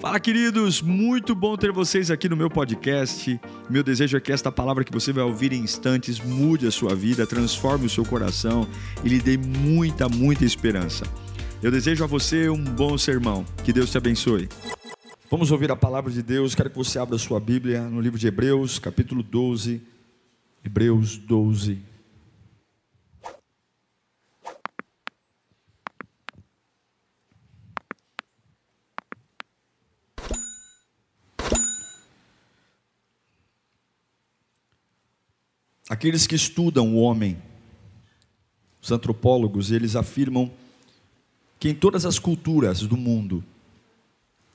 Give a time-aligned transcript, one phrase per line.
[0.00, 0.80] Fala, queridos!
[0.80, 3.40] Muito bom ter vocês aqui no meu podcast.
[3.68, 6.94] Meu desejo é que esta palavra que você vai ouvir em instantes mude a sua
[6.94, 8.64] vida, transforme o seu coração
[9.02, 11.04] e lhe dê muita, muita esperança.
[11.60, 13.44] Eu desejo a você um bom sermão.
[13.64, 14.48] Que Deus te abençoe.
[15.28, 16.54] Vamos ouvir a palavra de Deus.
[16.54, 19.82] Quero que você abra sua Bíblia no livro de Hebreus, capítulo 12.
[20.64, 21.87] Hebreus 12.
[35.88, 37.40] Aqueles que estudam o homem,
[38.80, 40.52] os antropólogos, eles afirmam
[41.58, 43.42] que em todas as culturas do mundo,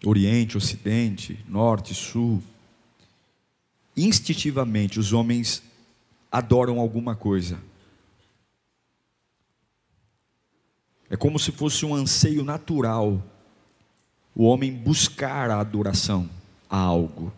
[0.05, 2.41] Oriente, Ocidente, Norte, Sul,
[3.95, 5.63] instintivamente os homens
[6.31, 7.59] adoram alguma coisa.
[11.09, 13.21] É como se fosse um anseio natural
[14.35, 16.29] o homem buscar a adoração
[16.69, 17.31] a algo.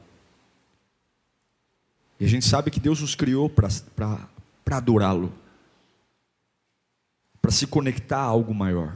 [2.20, 4.30] E a gente sabe que Deus nos criou para
[4.78, 5.34] adorá-lo,
[7.42, 8.96] para se conectar a algo maior.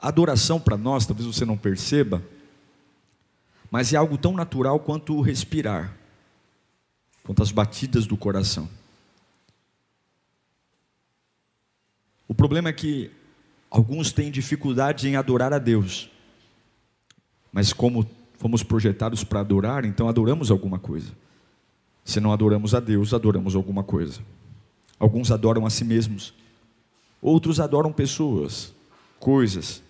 [0.00, 2.24] Adoração para nós, talvez você não perceba,
[3.70, 5.94] mas é algo tão natural quanto o respirar,
[7.22, 8.68] quanto as batidas do coração.
[12.26, 13.10] O problema é que
[13.68, 16.08] alguns têm dificuldade em adorar a Deus,
[17.52, 18.08] mas como
[18.40, 21.12] fomos projetados para adorar, então adoramos alguma coisa.
[22.02, 24.22] Se não adoramos a Deus, adoramos alguma coisa.
[24.98, 26.32] Alguns adoram a si mesmos,
[27.20, 28.72] outros adoram pessoas,
[29.18, 29.82] coisas.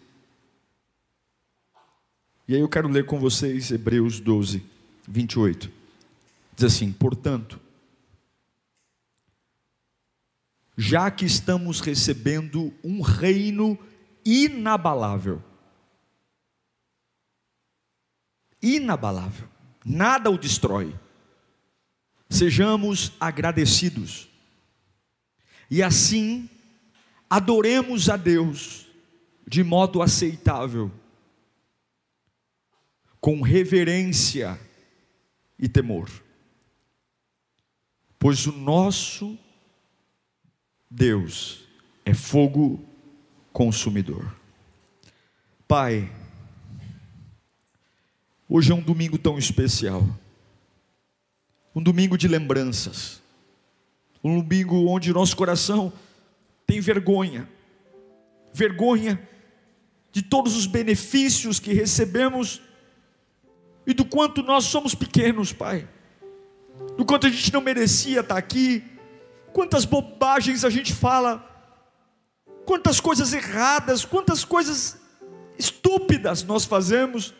[2.49, 4.65] E aí eu quero ler com vocês Hebreus 12,
[5.07, 5.71] 28.
[6.57, 7.61] Diz assim: Portanto,
[10.77, 13.79] já que estamos recebendo um reino
[14.25, 15.41] inabalável,
[18.63, 19.49] inabalável,
[19.85, 20.95] nada o destrói.
[22.29, 24.29] Sejamos agradecidos,
[25.69, 26.49] e assim
[27.29, 28.87] adoremos a Deus
[29.47, 30.93] de modo aceitável,
[33.21, 34.59] com reverência
[35.59, 36.09] e temor,
[38.19, 39.37] pois o nosso
[40.89, 41.65] Deus
[42.05, 42.85] é fogo
[43.53, 44.35] consumidor.
[45.69, 46.11] Pai,
[48.53, 50.05] Hoje é um domingo tão especial.
[51.73, 53.23] Um domingo de lembranças.
[54.25, 55.93] Um domingo onde nosso coração
[56.67, 57.49] tem vergonha.
[58.53, 59.23] Vergonha
[60.11, 62.61] de todos os benefícios que recebemos
[63.87, 65.89] e do quanto nós somos pequenos, Pai.
[66.97, 68.83] Do quanto a gente não merecia estar aqui.
[69.53, 71.39] Quantas bobagens a gente fala.
[72.67, 75.01] Quantas coisas erradas, quantas coisas
[75.57, 77.33] estúpidas nós fazemos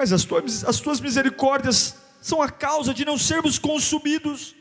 [0.00, 4.54] mas as tuas, as tuas misericórdias são a causa de não sermos consumidos.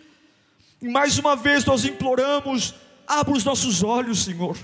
[0.82, 2.76] E mais uma vez nós imploramos:
[3.08, 4.58] abra os nossos olhos, Senhor.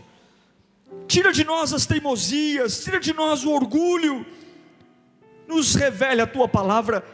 [1.08, 4.25] Tira de nós as teimosias, tira de nós o orgulho.
[5.47, 7.06] Nos revele a tua palavra,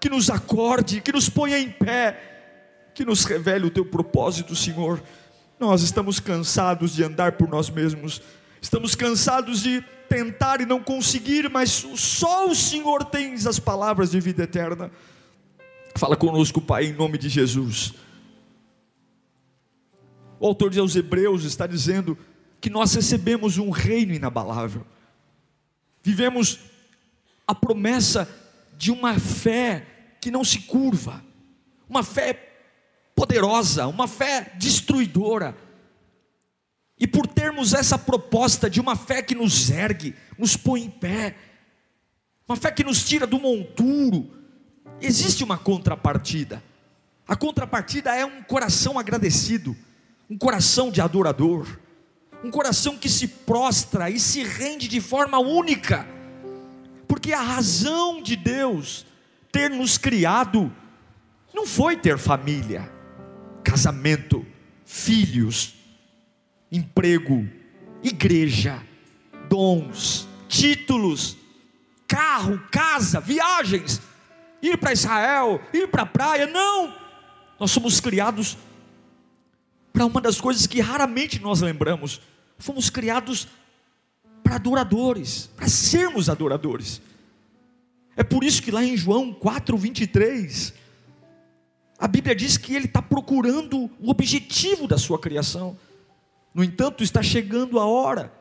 [0.00, 5.02] que nos acorde, que nos ponha em pé, que nos revele o teu propósito, Senhor.
[5.58, 8.22] Nós estamos cansados de andar por nós mesmos,
[8.60, 14.20] estamos cansados de tentar e não conseguir, mas só o Senhor tem as palavras de
[14.20, 14.90] vida eterna.
[15.96, 17.94] Fala conosco, Pai, em nome de Jesus.
[20.38, 22.18] O autor de aos Hebreus está dizendo
[22.60, 24.84] que nós recebemos um reino inabalável.
[26.02, 26.58] Vivemos
[27.46, 28.28] a promessa
[28.76, 29.86] de uma fé
[30.20, 31.22] que não se curva,
[31.88, 32.48] uma fé
[33.14, 35.56] poderosa, uma fé destruidora
[37.00, 41.34] e por termos essa proposta de uma fé que nos ergue, nos põe em pé,
[42.46, 44.30] uma fé que nos tira do monturo,
[45.00, 46.62] existe uma contrapartida.
[47.26, 49.74] A contrapartida é um coração agradecido,
[50.28, 51.66] um coração de adorador,
[52.44, 56.06] um coração que se prostra e se rende de forma única,
[57.08, 59.06] porque a razão de Deus
[59.50, 60.70] ter nos criado
[61.54, 62.92] não foi ter família,
[63.64, 64.44] casamento,
[64.84, 65.79] filhos,
[66.70, 67.48] emprego,
[68.02, 68.82] igreja,
[69.48, 71.36] dons, títulos,
[72.06, 74.00] carro, casa, viagens,
[74.62, 76.46] ir para Israel, ir para a praia.
[76.46, 76.94] Não!
[77.58, 78.56] Nós somos criados
[79.92, 82.20] para uma das coisas que raramente nós lembramos.
[82.58, 83.48] Fomos criados
[84.42, 87.00] para adoradores, para sermos adoradores.
[88.16, 90.74] É por isso que lá em João 4, 23,
[91.98, 95.78] a Bíblia diz que ele está procurando o objetivo da sua criação.
[96.54, 98.32] No entanto, está chegando a hora,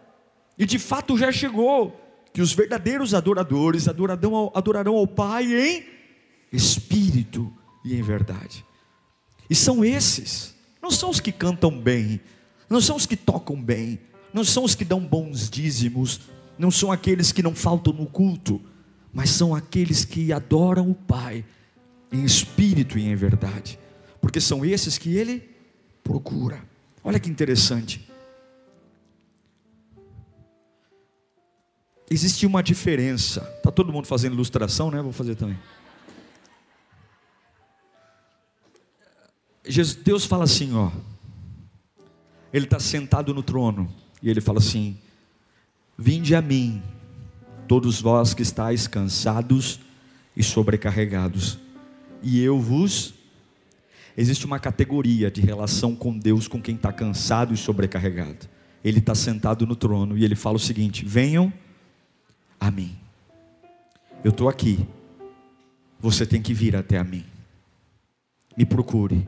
[0.57, 1.99] e de fato já chegou,
[2.33, 5.85] que os verdadeiros adoradores adorarão adorarão ao Pai em
[6.51, 7.51] espírito
[7.83, 8.65] e em verdade.
[9.49, 12.19] E são esses, não são os que cantam bem,
[12.69, 13.99] não são os que tocam bem,
[14.33, 16.21] não são os que dão bons dízimos,
[16.57, 18.61] não são aqueles que não faltam no culto,
[19.11, 21.43] mas são aqueles que adoram o Pai
[22.11, 23.79] em espírito e em verdade,
[24.21, 25.49] porque são esses que Ele
[26.03, 26.68] procura.
[27.09, 28.07] Olha que interessante.
[32.07, 33.41] Existe uma diferença.
[33.63, 35.01] Tá todo mundo fazendo ilustração, né?
[35.01, 35.57] Vou fazer também.
[40.03, 40.91] Deus fala assim, ó.
[42.53, 43.91] Ele está sentado no trono
[44.21, 44.95] e ele fala assim:
[45.97, 46.83] Vinde a mim,
[47.67, 49.79] todos vós que estáis cansados
[50.37, 51.57] e sobrecarregados,
[52.21, 53.15] e eu vos.
[54.19, 58.49] Existe uma categoria de relação com Deus com quem está cansado e sobrecarregado.
[58.83, 61.53] Ele está sentado no trono e ele fala o seguinte: Venham
[62.59, 62.97] a mim.
[64.21, 64.85] Eu estou aqui.
[66.01, 67.23] Você tem que vir até a mim.
[68.57, 69.25] Me procure.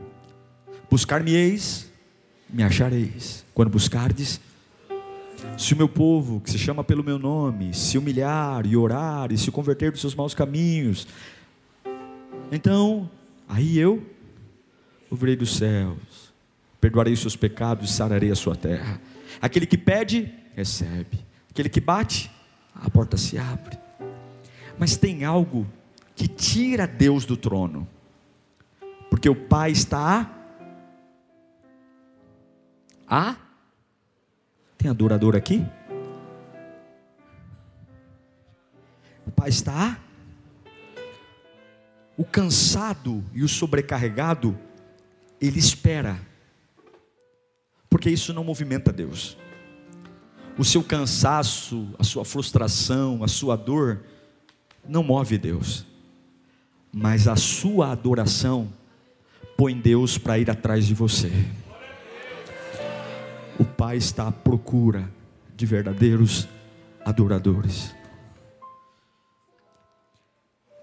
[0.90, 1.90] Buscar-me-eis,
[2.50, 3.46] me achareis.
[3.54, 4.42] Quando buscardes,
[5.56, 9.38] se o meu povo, que se chama pelo meu nome, se humilhar e orar e
[9.38, 11.08] se converter dos seus maus caminhos,
[12.50, 13.08] então,
[13.48, 14.06] aí eu
[15.12, 16.32] ouvirei dos céus,
[16.80, 18.98] perdoarei os seus pecados e sararei a sua terra.
[19.42, 21.22] Aquele que pede, recebe.
[21.50, 22.30] Aquele que bate,
[22.74, 23.78] a porta se abre.
[24.78, 25.66] Mas tem algo
[26.16, 27.86] que tira Deus do trono,
[29.10, 30.34] porque o Pai está
[33.06, 33.30] a.
[33.30, 33.36] a
[34.78, 35.62] tem adorador aqui?
[39.26, 39.98] O Pai está.
[42.16, 44.58] O cansado e o sobrecarregado,
[45.42, 46.20] ele espera,
[47.90, 49.36] porque isso não movimenta Deus.
[50.56, 54.04] O seu cansaço, a sua frustração, a sua dor,
[54.86, 55.84] não move Deus,
[56.92, 58.72] mas a sua adoração
[59.56, 61.30] põe Deus para ir atrás de você.
[63.58, 65.10] O Pai está à procura
[65.56, 66.48] de verdadeiros
[67.04, 67.94] adoradores.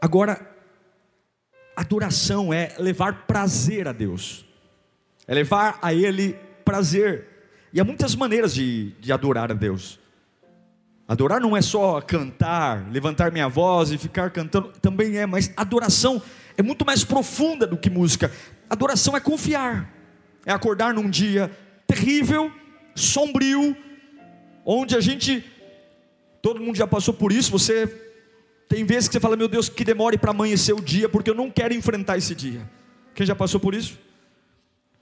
[0.01, 0.49] Agora,
[1.75, 4.45] adoração é levar prazer a Deus,
[5.29, 6.35] é levar a Ele
[6.65, 7.27] prazer.
[7.71, 9.99] E há muitas maneiras de, de adorar a Deus.
[11.07, 16.19] Adorar não é só cantar, levantar minha voz e ficar cantando, também é, mas adoração
[16.57, 18.31] é muito mais profunda do que música.
[18.67, 19.93] Adoração é confiar,
[20.47, 21.51] é acordar num dia
[21.85, 22.51] terrível,
[22.95, 23.77] sombrio,
[24.65, 25.43] onde a gente,
[26.41, 27.87] todo mundo já passou por isso, você
[28.67, 31.35] tem vezes que você fala, meu Deus, que demore para amanhecer o dia, porque eu
[31.35, 32.67] não quero enfrentar esse dia.
[33.13, 34.08] Quem já passou por isso?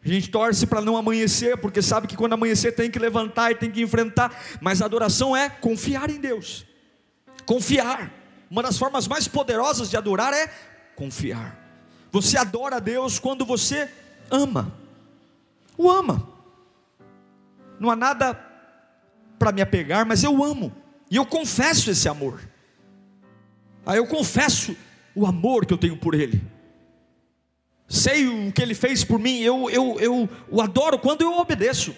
[0.03, 3.55] A gente torce para não amanhecer, porque sabe que quando amanhecer tem que levantar e
[3.55, 6.65] tem que enfrentar, mas a adoração é confiar em Deus.
[7.45, 8.13] Confiar.
[8.49, 10.47] Uma das formas mais poderosas de adorar é
[10.95, 11.57] confiar.
[12.11, 13.89] Você adora a Deus quando você
[14.31, 14.73] ama.
[15.77, 16.29] O ama.
[17.79, 18.33] Não há nada
[19.38, 20.73] para me apegar, mas eu amo.
[21.11, 22.39] E eu confesso esse amor.
[23.85, 24.75] Aí eu confesso
[25.13, 26.56] o amor que eu tenho por Ele
[27.88, 31.95] sei o que ele fez por mim, eu, eu, eu o adoro quando eu obedeço,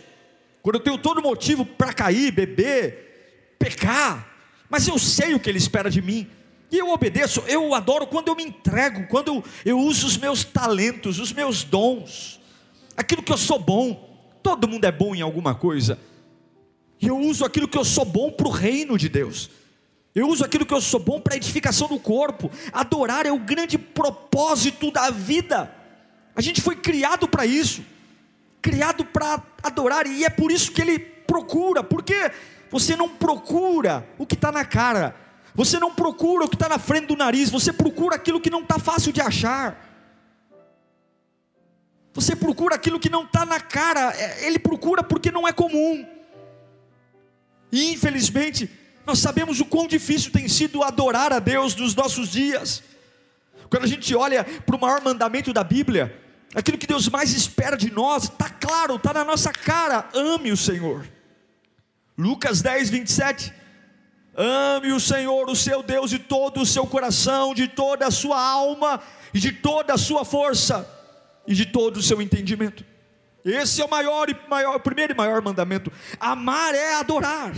[0.61, 4.27] quando eu tenho todo motivo para cair, beber, pecar,
[4.69, 6.27] mas eu sei o que ele espera de mim,
[6.71, 10.43] e eu obedeço, eu adoro quando eu me entrego, quando eu, eu uso os meus
[10.43, 12.39] talentos, os meus dons,
[12.95, 15.97] aquilo que eu sou bom, todo mundo é bom em alguma coisa,
[17.01, 19.49] e eu uso aquilo que eu sou bom para o reino de Deus.
[20.13, 22.51] Eu uso aquilo que eu sou bom para edificação do corpo.
[22.73, 25.73] Adorar é o grande propósito da vida.
[26.39, 27.83] A gente foi criado para isso,
[28.61, 32.31] criado para adorar, e é por isso que ele procura, porque
[32.71, 35.13] você não procura o que está na cara,
[35.53, 38.61] você não procura o que está na frente do nariz, você procura aquilo que não
[38.61, 39.85] está fácil de achar.
[42.13, 46.07] Você procura aquilo que não está na cara, é, ele procura porque não é comum.
[47.69, 48.71] E infelizmente,
[49.05, 52.81] nós sabemos o quão difícil tem sido adorar a Deus nos nossos dias.
[53.69, 57.77] Quando a gente olha para o maior mandamento da Bíblia, aquilo que Deus mais espera
[57.77, 61.05] de nós, está claro, está na nossa cara: ame o Senhor.
[62.17, 63.53] Lucas 10, 27.
[64.35, 68.41] Ame o Senhor, o seu Deus, de todo o seu coração, de toda a sua
[68.41, 69.01] alma,
[69.33, 70.87] e de toda a sua força,
[71.45, 72.85] e de todo o seu entendimento.
[73.43, 75.91] Esse é o maior e maior, o primeiro e maior mandamento.
[76.19, 77.53] Amar é adorar.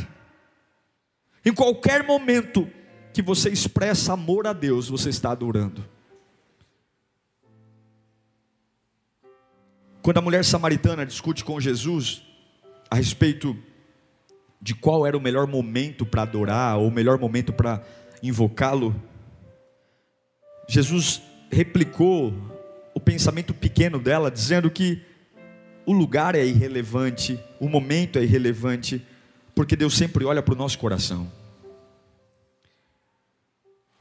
[1.45, 2.69] Em qualquer momento
[3.13, 5.87] que você expressa amor a Deus, você está adorando.
[10.01, 12.23] Quando a mulher samaritana discute com Jesus
[12.89, 13.55] a respeito
[14.59, 17.83] de qual era o melhor momento para adorar, ou o melhor momento para
[18.21, 18.95] invocá-lo,
[20.67, 22.33] Jesus replicou
[22.95, 25.01] o pensamento pequeno dela, dizendo que
[25.85, 29.05] o lugar é irrelevante, o momento é irrelevante,
[29.53, 31.31] porque Deus sempre olha para o nosso coração.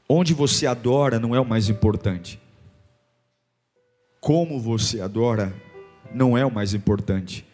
[0.09, 2.39] Onde você adora não é o mais importante.
[4.19, 5.53] Como você adora
[6.13, 7.45] não é o mais importante,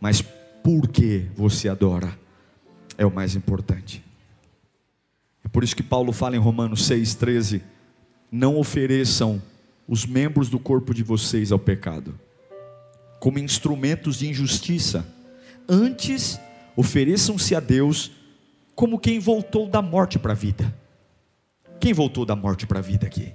[0.00, 0.22] mas
[0.62, 2.16] por que você adora
[2.96, 4.04] é o mais importante.
[5.44, 7.60] É por isso que Paulo fala em Romanos 6,13:
[8.30, 9.42] não ofereçam
[9.86, 12.18] os membros do corpo de vocês ao pecado,
[13.20, 15.06] como instrumentos de injustiça,
[15.68, 16.38] antes
[16.76, 18.10] ofereçam-se a Deus
[18.74, 20.74] como quem voltou da morte para a vida.
[21.78, 23.32] Quem voltou da morte para a vida aqui?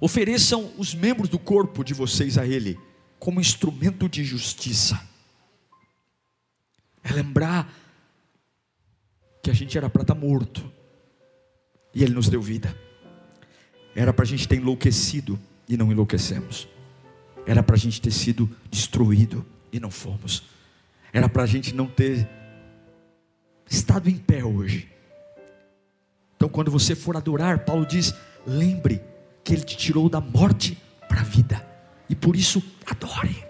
[0.00, 2.78] Ofereçam os membros do corpo de vocês a Ele,
[3.20, 5.00] como instrumento de justiça.
[7.04, 7.72] É lembrar
[9.42, 10.70] que a gente era para estar tá morto,
[11.94, 12.76] e Ele nos deu vida.
[13.94, 16.66] Era para a gente ter enlouquecido e não enlouquecemos.
[17.46, 20.42] Era para a gente ter sido destruído e não fomos.
[21.12, 22.28] Era para a gente não ter
[23.68, 24.88] estado em pé hoje.
[26.36, 28.14] Então, quando você for adorar, Paulo diz:
[28.46, 29.02] lembre
[29.44, 31.66] que Ele te tirou da morte para a vida,
[32.10, 33.46] e por isso adore,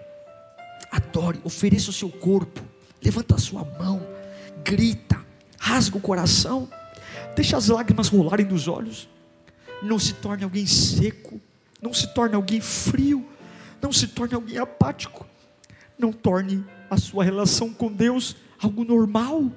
[0.91, 2.61] adore, ofereça o seu corpo,
[3.03, 4.07] levanta a sua mão,
[4.63, 5.19] grita,
[5.57, 6.69] rasga o coração,
[7.35, 9.09] deixa as lágrimas rolarem dos olhos.
[9.81, 11.41] Não se torne alguém seco,
[11.81, 13.25] não se torne alguém frio,
[13.81, 15.25] não se torne alguém apático,
[15.97, 19.51] não torne a sua relação com Deus algo normal,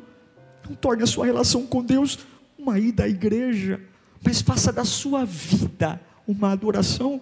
[0.66, 2.20] não torne a sua relação com Deus
[2.58, 3.78] uma ida à igreja,
[4.24, 7.20] mas faça da sua vida uma adoração.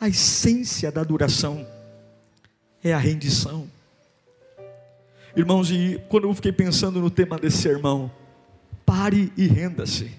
[0.00, 1.66] A essência da adoração
[2.82, 3.70] é a rendição.
[5.36, 8.10] Irmãos, e quando eu fiquei pensando no tema desse sermão,
[8.86, 10.10] pare e renda-se.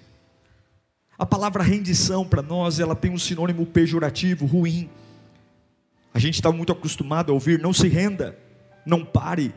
[1.18, 4.88] A palavra rendição para nós, ela tem um sinônimo pejorativo, ruim.
[6.14, 8.38] A gente está muito acostumado a ouvir: não se renda,
[8.86, 9.52] não pare,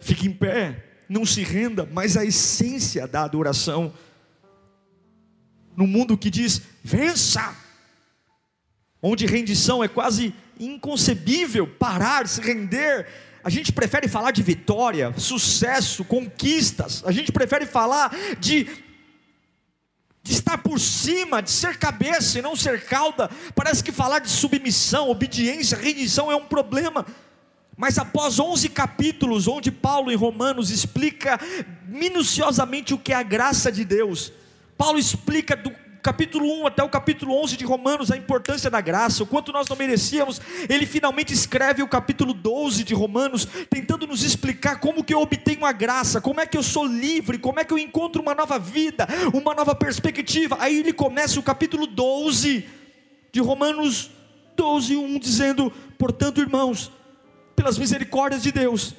[0.00, 3.92] fique em pé, não se renda, mas a essência da adoração,
[5.76, 7.67] no mundo que diz vença,
[9.02, 13.06] onde rendição é quase inconcebível, parar, se render,
[13.42, 18.66] a gente prefere falar de vitória, sucesso, conquistas, a gente prefere falar de
[20.20, 23.30] de estar por cima, de ser cabeça e não ser cauda.
[23.54, 27.06] Parece que falar de submissão, obediência, rendição é um problema.
[27.74, 31.40] Mas após 11 capítulos, onde Paulo em Romanos explica
[31.86, 34.30] minuciosamente o que é a graça de Deus,
[34.76, 39.22] Paulo explica do capítulo 1 até o capítulo 11 de Romanos, a importância da graça,
[39.22, 40.40] o quanto nós não merecíamos.
[40.68, 45.64] Ele finalmente escreve o capítulo 12 de Romanos, tentando nos explicar como que eu obtenho
[45.64, 48.58] a graça, como é que eu sou livre, como é que eu encontro uma nova
[48.58, 50.56] vida, uma nova perspectiva.
[50.60, 52.66] Aí ele começa o capítulo 12
[53.32, 54.10] de Romanos
[54.56, 56.90] 12, 1, dizendo: Portanto, irmãos,
[57.54, 58.94] pelas misericórdias de Deus,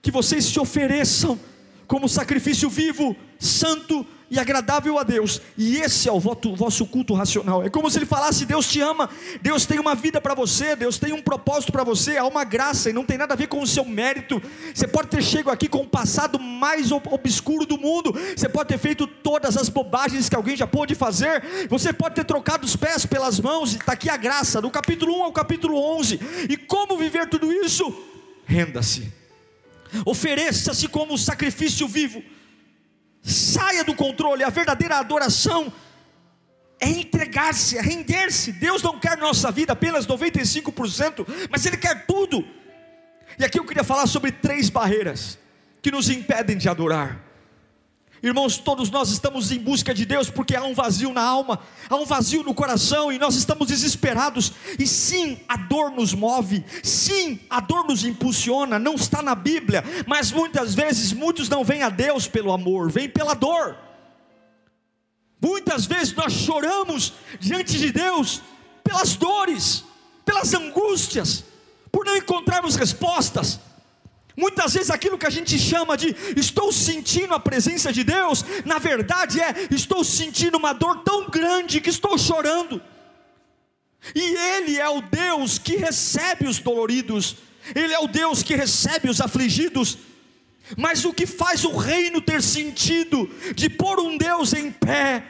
[0.00, 1.38] que vocês se ofereçam
[1.86, 7.64] como sacrifício vivo, santo e agradável a Deus, e esse é o vosso culto racional.
[7.64, 9.08] É como se ele falasse: Deus te ama,
[9.40, 12.90] Deus tem uma vida para você, Deus tem um propósito para você, há uma graça
[12.90, 14.40] e não tem nada a ver com o seu mérito.
[14.74, 18.78] Você pode ter chegado aqui com o passado mais obscuro do mundo, você pode ter
[18.78, 23.06] feito todas as bobagens que alguém já pôde fazer, você pode ter trocado os pés
[23.06, 26.20] pelas mãos, está aqui a graça, do capítulo 1 ao capítulo 11.
[26.50, 27.94] E como viver tudo isso?
[28.44, 29.10] Renda-se,
[30.04, 32.22] ofereça-se como sacrifício vivo
[33.28, 34.42] Saia do controle.
[34.42, 35.72] A verdadeira adoração
[36.80, 38.52] é entregar-se, é render-se.
[38.52, 42.44] Deus não quer nossa vida apenas 95%, mas Ele quer tudo.
[43.38, 45.38] E aqui eu queria falar sobre três barreiras
[45.82, 47.27] que nos impedem de adorar.
[48.20, 51.94] Irmãos, todos nós estamos em busca de Deus porque há um vazio na alma, há
[51.94, 54.52] um vazio no coração e nós estamos desesperados.
[54.76, 59.84] E sim, a dor nos move, sim, a dor nos impulsiona, não está na Bíblia,
[60.06, 63.76] mas muitas vezes muitos não vêm a Deus pelo amor, vêm pela dor.
[65.40, 68.42] Muitas vezes nós choramos diante de Deus
[68.82, 69.84] pelas dores,
[70.24, 71.44] pelas angústias,
[71.92, 73.60] por não encontrarmos respostas.
[74.38, 78.78] Muitas vezes aquilo que a gente chama de estou sentindo a presença de Deus, na
[78.78, 82.80] verdade é estou sentindo uma dor tão grande que estou chorando.
[84.14, 87.34] E Ele é o Deus que recebe os doloridos,
[87.74, 89.98] Ele é o Deus que recebe os afligidos.
[90.76, 95.24] Mas o que faz o reino ter sentido de pôr um Deus em pé,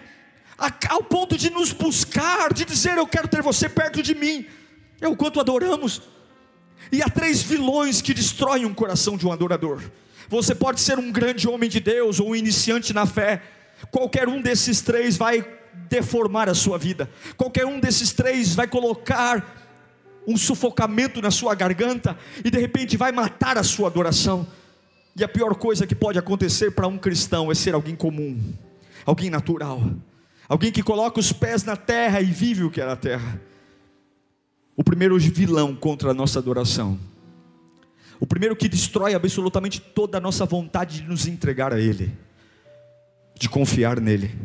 [0.86, 4.44] ao ponto de nos buscar, de dizer eu quero ter você perto de mim,
[5.00, 6.02] é o quanto adoramos
[6.90, 9.82] E há três vilões que destroem um coração de um adorador.
[10.28, 13.42] Você pode ser um grande homem de Deus ou um iniciante na fé.
[13.90, 15.44] Qualquer um desses três vai
[15.88, 17.08] deformar a sua vida.
[17.36, 19.56] Qualquer um desses três vai colocar
[20.26, 24.46] um sufocamento na sua garganta e de repente vai matar a sua adoração.
[25.16, 28.38] E a pior coisa que pode acontecer para um cristão é ser alguém comum,
[29.06, 29.82] alguém natural,
[30.46, 33.40] alguém que coloca os pés na terra e vive o que é na terra.
[34.78, 36.96] O primeiro vilão contra a nossa adoração,
[38.20, 42.16] o primeiro que destrói absolutamente toda a nossa vontade de nos entregar a Ele,
[43.34, 44.38] de confiar nele,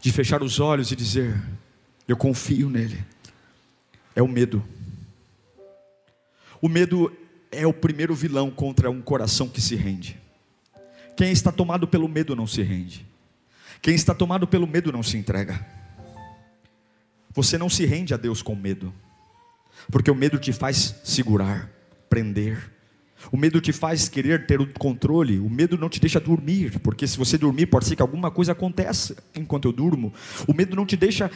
[0.00, 1.40] de fechar os olhos e dizer:
[2.08, 2.98] Eu confio nele,
[4.16, 4.64] é o medo.
[6.60, 7.16] O medo
[7.52, 10.20] é o primeiro vilão contra um coração que se rende.
[11.16, 13.06] Quem está tomado pelo medo não se rende.
[13.80, 15.77] Quem está tomado pelo medo não se entrega.
[17.38, 18.92] Você não se rende a Deus com medo,
[19.92, 21.70] porque o medo te faz segurar,
[22.10, 22.72] prender.
[23.30, 25.38] O medo te faz querer ter o controle.
[25.38, 28.50] O medo não te deixa dormir, porque se você dormir, pode ser que alguma coisa
[28.50, 30.12] aconteça enquanto eu durmo.
[30.48, 31.30] O medo não te deixa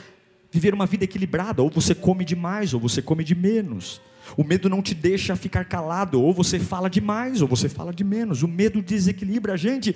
[0.51, 4.01] viver uma vida equilibrada, ou você come demais, ou você come de menos.
[4.37, 8.03] O medo não te deixa ficar calado, ou você fala demais, ou você fala de
[8.03, 8.43] menos.
[8.43, 9.95] O medo desequilibra a gente,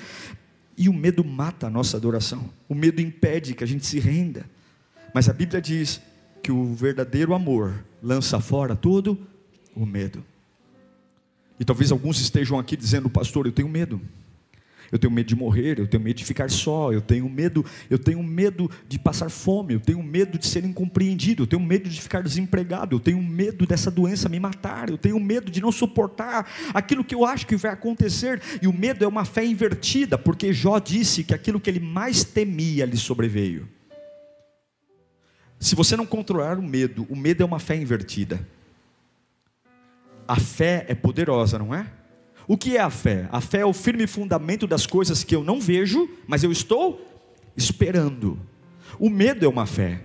[0.79, 2.49] e o medo mata a nossa adoração.
[2.69, 4.47] O medo impede que a gente se renda.
[5.17, 5.99] Mas a Bíblia diz
[6.43, 9.19] que o verdadeiro amor lança fora todo
[9.75, 10.23] o medo.
[11.59, 13.99] E talvez alguns estejam aqui dizendo, pastor, eu tenho medo.
[14.93, 17.99] Eu tenho medo de morrer, eu tenho medo de ficar só, eu tenho medo, eu
[17.99, 21.99] tenho medo de passar fome, eu tenho medo de ser incompreendido, eu tenho medo de
[21.99, 26.47] ficar desempregado, eu tenho medo dessa doença me matar, eu tenho medo de não suportar
[26.75, 28.39] aquilo que eu acho que vai acontecer.
[28.61, 32.23] E o medo é uma fé invertida, porque Jó disse que aquilo que ele mais
[32.23, 33.76] temia lhe sobreveio.
[35.59, 38.47] Se você não controlar o medo, o medo é uma fé invertida.
[40.29, 41.91] A fé é poderosa, não é?
[42.49, 43.29] O que é a fé?
[43.33, 47.05] A fé é o firme fundamento das coisas que eu não vejo, mas eu estou
[47.57, 48.39] esperando.
[48.99, 50.01] O medo é uma fé.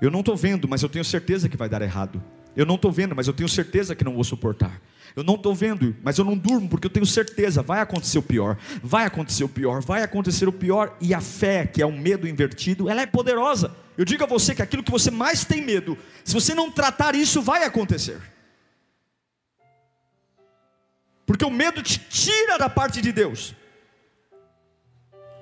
[0.00, 2.22] Eu não estou vendo, mas eu tenho certeza que vai dar errado.
[2.56, 4.80] Eu não estou vendo, mas eu tenho certeza que não vou suportar.
[5.16, 8.22] Eu não estou vendo, mas eu não durmo porque eu tenho certeza, vai acontecer o
[8.22, 10.96] pior, vai acontecer o pior, vai acontecer o pior.
[11.00, 13.74] E a fé, que é um medo invertido, ela é poderosa.
[13.96, 17.14] Eu digo a você que aquilo que você mais tem medo, se você não tratar
[17.14, 18.20] isso, vai acontecer.
[21.24, 23.54] Porque o medo te tira da parte de Deus.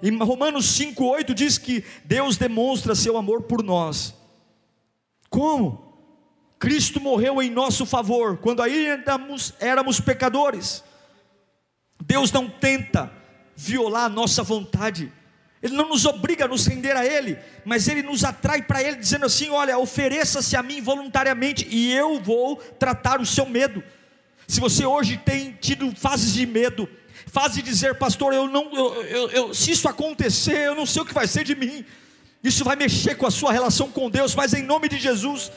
[0.03, 4.15] Em Romanos 5,8 diz que Deus demonstra seu amor por nós.
[5.31, 5.92] Como?
[6.63, 9.19] Cristo morreu em nosso favor, quando ainda
[9.59, 10.85] éramos pecadores.
[12.01, 13.11] Deus não tenta
[13.57, 15.13] violar a nossa vontade,
[15.61, 18.95] Ele não nos obriga a nos render a Ele, mas Ele nos atrai para Ele,
[18.95, 23.83] dizendo assim: Olha, ofereça-se a mim voluntariamente, e eu vou tratar o seu medo.
[24.47, 26.89] Se você hoje tem tido fases de medo,
[27.27, 31.03] fase de dizer, pastor, eu não, eu, eu, eu, se isso acontecer, eu não sei
[31.03, 31.85] o que vai ser de mim.
[32.41, 35.51] Isso vai mexer com a sua relação com Deus, mas em nome de Jesus,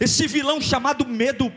[0.00, 1.52] esse vilão chamado medo,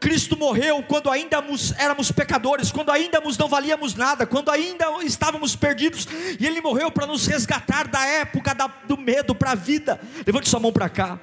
[0.00, 1.42] Cristo morreu quando ainda
[1.76, 7.06] éramos pecadores, quando ainda não valíamos nada, quando ainda estávamos perdidos, e Ele morreu para
[7.06, 8.54] nos resgatar da época
[8.86, 10.00] do medo para a vida.
[10.26, 11.18] Levante sua mão para cá.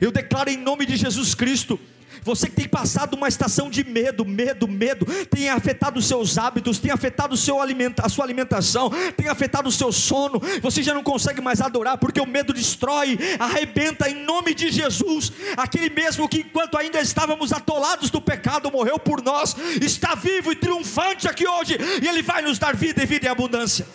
[0.00, 1.78] Eu declaro em nome de Jesus Cristo
[2.22, 6.78] você que tem passado uma estação de medo, medo, medo, tem afetado os seus hábitos,
[6.78, 11.02] tem afetado seu alimenta, a sua alimentação, tem afetado o seu sono, você já não
[11.02, 16.38] consegue mais adorar, porque o medo destrói, arrebenta em nome de Jesus, aquele mesmo que
[16.38, 21.76] enquanto ainda estávamos atolados do pecado, morreu por nós, está vivo e triunfante aqui hoje,
[22.00, 23.86] e Ele vai nos dar vida e vida em abundância.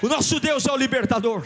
[0.00, 1.44] O nosso Deus é o libertador.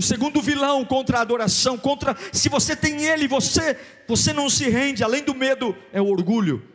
[0.00, 3.76] O segundo vilão contra a adoração, contra se você tem ele, você
[4.08, 6.66] você não se rende, além do medo, é o orgulho.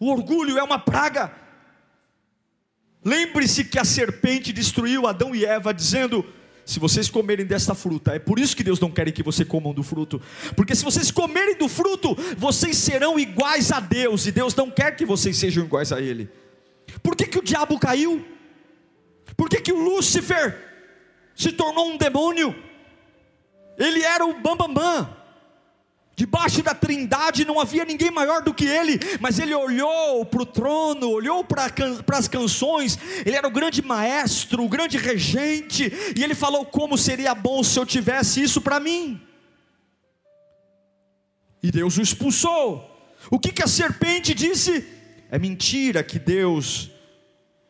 [0.00, 1.30] O orgulho é uma praga.
[3.04, 6.24] Lembre-se que a serpente destruiu Adão e Eva dizendo:
[6.64, 9.74] se vocês comerem desta fruta, é por isso que Deus não quer que você comam
[9.74, 10.18] do fruto,
[10.56, 14.96] porque se vocês comerem do fruto, vocês serão iguais a Deus, e Deus não quer
[14.96, 16.26] que vocês sejam iguais a Ele.
[17.02, 18.24] Por que, que o diabo caiu?
[19.36, 20.67] Por que, que o Lúcifer
[21.38, 22.54] se tornou um demônio.
[23.78, 24.74] Ele era o bambambam.
[24.74, 25.18] Bam, bam.
[26.16, 30.46] Debaixo da trindade não havia ninguém maior do que ele, mas ele olhou para o
[30.46, 31.70] trono, olhou para
[32.18, 37.36] as canções, ele era o grande maestro, o grande regente, e ele falou: Como seria
[37.36, 39.22] bom se eu tivesse isso para mim?
[41.62, 43.14] E Deus o expulsou.
[43.30, 44.84] O que, que a serpente disse?
[45.30, 46.90] É mentira que Deus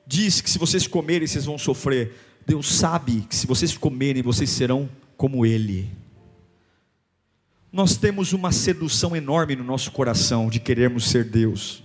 [0.07, 2.28] disse que se vocês comerem vocês vão sofrer.
[2.49, 5.91] Deus sabe que se vocês comerem, vocês serão como Ele.
[7.71, 11.85] nós temos uma sedução enorme no nosso coração de querermos ser Deus.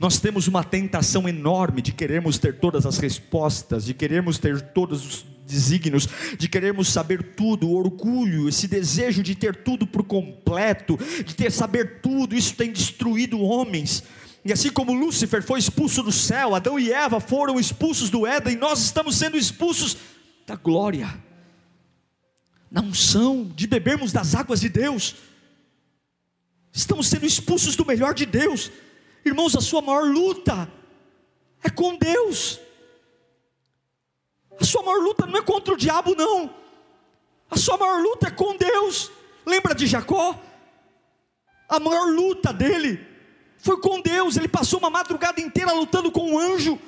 [0.00, 5.06] Nós temos uma tentação enorme de querermos ter todas as respostas, de querermos ter todos
[5.06, 10.98] os desígnios, de querermos saber tudo, o orgulho, esse desejo de ter tudo por completo,
[11.24, 14.02] de ter saber tudo, isso tem destruído homens.
[14.44, 18.56] E assim como Lúcifer foi expulso do céu, Adão e Eva foram expulsos do Éden,
[18.56, 19.96] nós estamos sendo expulsos
[20.46, 21.22] da glória,
[22.70, 25.16] na unção de bebermos das águas de Deus.
[26.72, 28.70] Estamos sendo expulsos do melhor de Deus.
[29.24, 30.70] Irmãos, a sua maior luta
[31.62, 32.60] é com Deus.
[34.60, 36.54] A sua maior luta não é contra o diabo, não.
[37.50, 39.10] A sua maior luta é com Deus.
[39.46, 40.38] Lembra de Jacó?
[41.68, 43.07] A maior luta dele
[43.58, 44.36] foi com Deus.
[44.36, 46.78] Ele passou uma madrugada inteira lutando com um anjo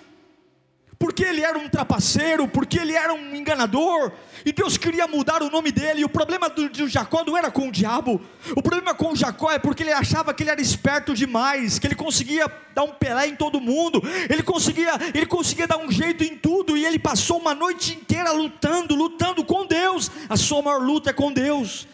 [1.01, 4.13] porque ele era um trapaceiro, porque ele era um enganador,
[4.45, 6.03] e Deus queria mudar o nome dele.
[6.03, 8.21] E o problema do, de Jacó não era com o diabo,
[8.55, 11.95] o problema com Jacó é porque ele achava que ele era esperto demais, que ele
[11.95, 16.37] conseguia dar um pelé em todo mundo, ele conseguia, ele conseguia dar um jeito em
[16.37, 20.11] tudo, e ele passou uma noite inteira lutando, lutando com Deus.
[20.29, 21.89] A sua maior luta é com Deus,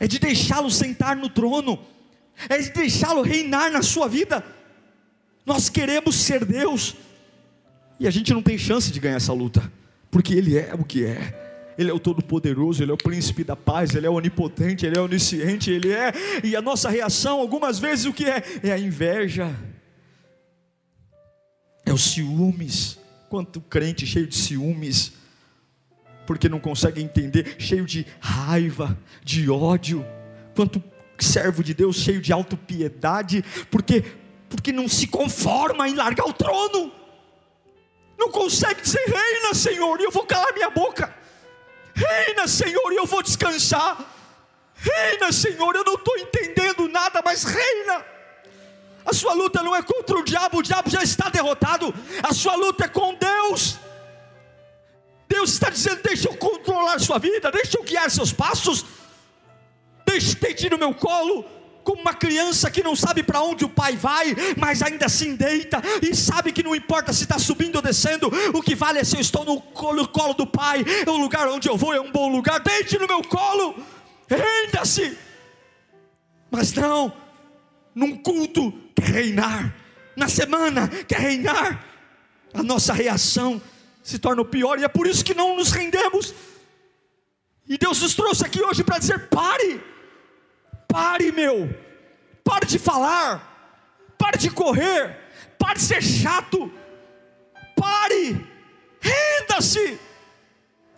[0.00, 1.78] é de deixá-lo sentar no trono,
[2.48, 4.44] é de deixá-lo reinar na sua vida.
[5.44, 6.96] Nós queremos ser Deus.
[7.98, 9.70] E a gente não tem chance de ganhar essa luta,
[10.10, 11.40] porque Ele é o que é.
[11.78, 15.00] Ele é o Todo-Poderoso, Ele é o Príncipe da Paz, Ele é onipotente, Ele é
[15.00, 16.12] onisciente, Ele é.
[16.44, 18.42] E a nossa reação, algumas vezes, o que é?
[18.62, 19.54] É a inveja,
[21.84, 22.98] é os ciúmes.
[23.28, 25.14] Quanto crente cheio de ciúmes,
[26.26, 30.04] porque não consegue entender, cheio de raiva, de ódio.
[30.54, 30.82] Quanto
[31.22, 34.04] servo de Deus cheio de autopiedade, porque
[34.48, 36.92] porque não se conforma em largar o trono
[38.22, 41.12] não consegue dizer: Reina, Senhor, e eu vou calar minha boca.
[41.94, 43.98] Reina, Senhor, e eu vou descansar.
[44.74, 48.04] Reina, Senhor, eu não estou entendendo nada, mas reina.
[49.04, 51.92] A sua luta não é contra o diabo, o diabo já está derrotado.
[52.22, 53.76] A sua luta é com Deus.
[55.28, 58.84] Deus está dizendo: Deixa eu controlar sua vida, deixa eu guiar seus passos,
[60.12, 61.44] deixa eu te no meu colo
[61.82, 65.82] como uma criança que não sabe para onde o pai vai, mas ainda assim deita
[66.00, 69.16] e sabe que não importa se está subindo ou descendo, o que vale é se
[69.16, 72.00] eu estou no colo, no colo do pai, é o lugar onde eu vou, é
[72.00, 73.74] um bom lugar, deite no meu colo,
[74.28, 75.18] renda-se.
[76.50, 77.12] Mas não,
[77.94, 79.74] num culto quer reinar,
[80.16, 81.84] na semana quer reinar,
[82.54, 83.60] a nossa reação
[84.02, 86.34] se torna pior e é por isso que não nos rendemos.
[87.68, 89.80] E Deus nos trouxe aqui hoje para dizer: pare
[90.92, 91.74] Pare, meu.
[92.44, 94.12] Pare de falar.
[94.18, 95.16] Pare de correr.
[95.58, 96.70] Pare de ser chato.
[97.74, 98.46] Pare.
[99.00, 99.98] Renda-se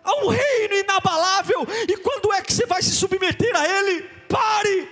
[0.03, 1.65] a um reino inabalável.
[1.87, 4.01] E quando é que você vai se submeter a ele?
[4.27, 4.91] Pare.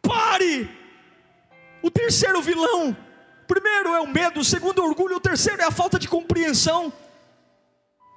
[0.00, 0.70] Pare.
[1.82, 2.96] O terceiro vilão.
[3.46, 6.08] Primeiro é o medo, o segundo é o orgulho, o terceiro é a falta de
[6.08, 6.90] compreensão.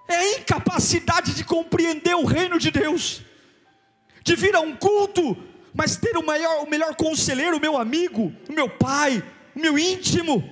[0.07, 3.21] É a incapacidade de compreender o reino de Deus,
[4.23, 5.35] de vir a um culto
[5.75, 9.21] mas ter o melhor, o melhor conselheiro, o meu amigo, o meu pai,
[9.53, 10.49] o meu íntimo.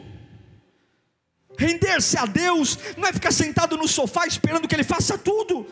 [1.57, 5.65] Render-se a Deus não é ficar sentado no sofá esperando que Ele faça tudo.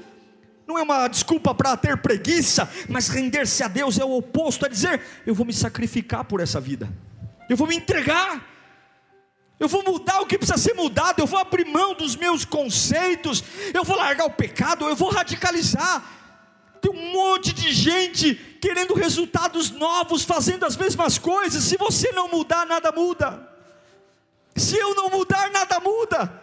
[0.65, 4.69] Não é uma desculpa para ter preguiça, mas render-se a Deus é o oposto, é
[4.69, 6.89] dizer: eu vou me sacrificar por essa vida,
[7.49, 8.47] eu vou me entregar,
[9.59, 13.43] eu vou mudar o que precisa ser mudado, eu vou abrir mão dos meus conceitos,
[13.73, 16.03] eu vou largar o pecado, eu vou radicalizar.
[16.79, 21.63] Tem um monte de gente querendo resultados novos, fazendo as mesmas coisas.
[21.63, 23.49] Se você não mudar, nada muda.
[24.55, 26.41] Se eu não mudar, nada muda.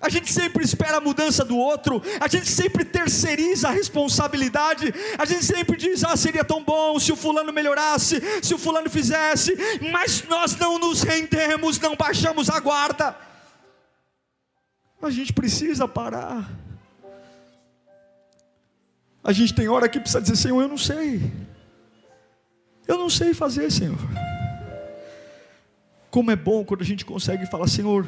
[0.00, 5.24] A gente sempre espera a mudança do outro, a gente sempre terceiriza a responsabilidade, a
[5.24, 9.56] gente sempre diz: ah, seria tão bom se o fulano melhorasse, se o fulano fizesse,
[9.90, 13.16] mas nós não nos rendemos, não baixamos a guarda.
[15.02, 16.48] A gente precisa parar.
[19.22, 21.32] A gente tem hora que precisa dizer: Senhor, eu não sei.
[22.86, 23.98] Eu não sei fazer, Senhor.
[26.10, 28.06] Como é bom quando a gente consegue falar: Senhor,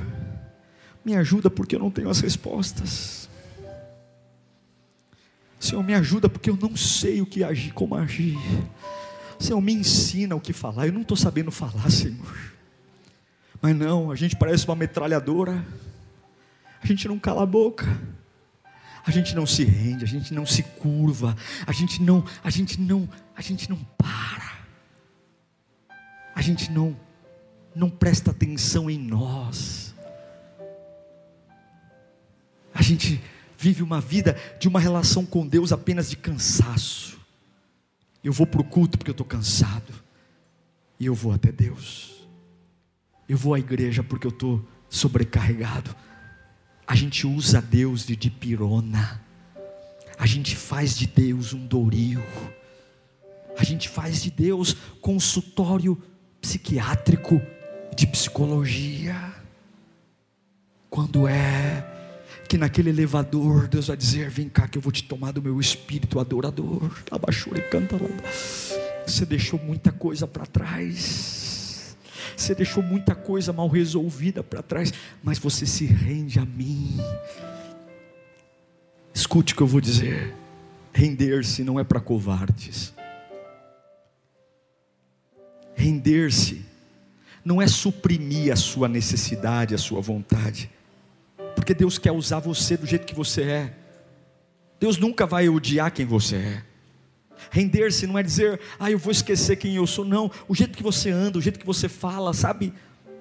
[1.04, 3.28] me ajuda porque eu não tenho as respostas.
[5.58, 8.38] Senhor, me ajuda porque eu não sei o que agir, como agir.
[9.38, 10.86] Senhor, me ensina o que falar.
[10.86, 12.50] Eu não estou sabendo falar, Senhor.
[13.60, 15.62] Mas não, a gente parece uma metralhadora.
[16.82, 17.86] A gente não cala a boca
[19.04, 21.36] a gente não se rende, a gente não se curva,
[21.66, 24.60] a gente não, a gente não, a gente não para.
[26.34, 26.96] A gente não
[27.74, 29.94] não presta atenção em nós.
[32.74, 33.22] A gente
[33.56, 37.18] vive uma vida de uma relação com Deus apenas de cansaço.
[38.22, 39.92] Eu vou para o culto porque eu estou cansado.
[40.98, 42.26] E eu vou até Deus.
[43.28, 45.94] Eu vou à igreja porque eu estou sobrecarregado.
[46.90, 49.22] A gente usa Deus de dipirona.
[50.18, 52.20] A gente faz de Deus um dourio.
[53.56, 55.96] A gente faz de Deus consultório
[56.40, 57.40] psiquiátrico
[57.94, 59.32] de psicologia.
[60.90, 61.86] Quando é
[62.48, 65.60] que naquele elevador Deus vai dizer: Vem cá que eu vou te tomar do meu
[65.60, 66.90] espírito adorador.
[67.08, 68.08] Abaixou e canta lá.
[69.06, 71.59] Você deixou muita coisa para trás.
[72.36, 76.98] Você deixou muita coisa mal resolvida para trás, mas você se rende a mim.
[79.14, 80.34] Escute o que eu vou dizer.
[80.92, 82.92] Render-se não é para covardes.
[85.74, 86.64] Render-se
[87.44, 90.70] não é suprimir a sua necessidade, a sua vontade,
[91.56, 93.74] porque Deus quer usar você do jeito que você é.
[94.78, 96.69] Deus nunca vai odiar quem você é.
[97.50, 100.30] Render-se não é dizer, ah, eu vou esquecer quem eu sou, não.
[100.48, 102.72] O jeito que você anda, o jeito que você fala, sabe?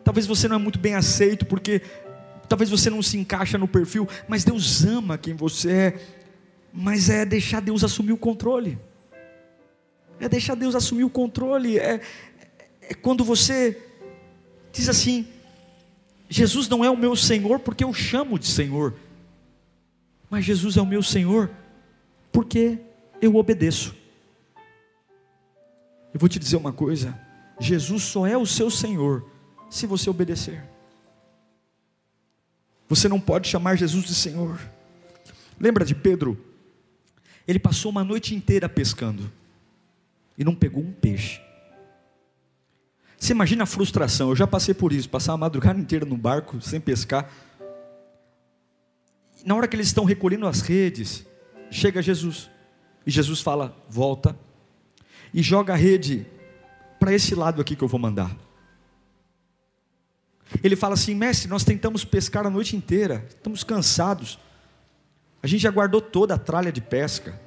[0.04, 1.82] Talvez você não é muito bem aceito, porque
[2.48, 6.02] talvez você não se encaixa no perfil, mas Deus ama quem você é.
[6.74, 8.78] Mas é deixar Deus assumir o controle.
[10.20, 11.80] É deixar Deus assumir o controle.
[11.80, 12.02] É,
[12.82, 13.78] é quando você
[14.72, 15.28] diz assim:
[16.30, 18.94] Jesus não é o meu Senhor porque eu chamo de Senhor,
[20.30, 21.50] mas Jesus é o meu Senhor
[22.32, 22.78] porque
[23.22, 23.96] eu obedeço.
[26.14, 27.18] Eu vou te dizer uma coisa:
[27.60, 29.30] Jesus só é o seu Senhor
[29.70, 30.64] se você obedecer.
[32.88, 34.60] Você não pode chamar Jesus de Senhor.
[35.60, 36.44] Lembra de Pedro?
[37.48, 39.32] Ele passou uma noite inteira pescando
[40.38, 41.42] e não pegou um peixe.
[43.20, 46.62] Você imagina a frustração, eu já passei por isso, passar a madrugada inteira no barco,
[46.62, 47.30] sem pescar.
[49.46, 51.26] Na hora que eles estão recolhendo as redes,
[51.70, 52.50] chega Jesus.
[53.06, 54.36] E Jesus fala: volta
[55.34, 56.26] e joga a rede
[57.00, 58.36] para esse lado aqui que eu vou mandar.
[60.64, 64.40] Ele fala assim: mestre, nós tentamos pescar a noite inteira, estamos cansados.
[65.42, 67.40] A gente já guardou toda a tralha de pesca,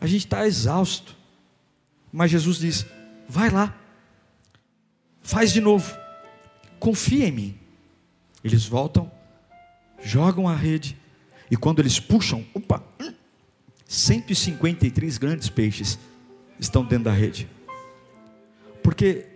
[0.00, 1.16] a gente está exausto.
[2.12, 2.86] Mas Jesus diz:
[3.28, 3.76] vai lá,
[5.22, 5.96] faz de novo,
[6.78, 7.58] confia em mim.
[8.44, 9.10] Eles voltam,
[10.00, 10.96] jogam a rede,
[11.50, 12.82] e quando eles puxam, opa,
[13.86, 15.98] 153 grandes peixes
[16.58, 17.48] estão dentro da rede.
[18.82, 19.26] Porque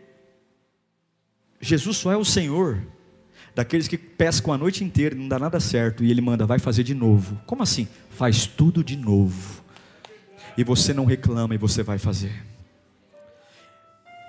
[1.60, 2.82] Jesus só é o Senhor
[3.54, 6.58] daqueles que pescam a noite inteira e não dá nada certo, e Ele manda, vai
[6.58, 7.40] fazer de novo.
[7.46, 7.86] Como assim?
[8.10, 9.62] Faz tudo de novo.
[10.56, 12.32] E você não reclama e você vai fazer.